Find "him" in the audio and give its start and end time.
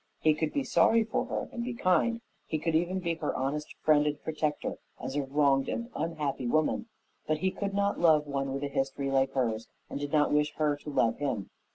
11.19-11.51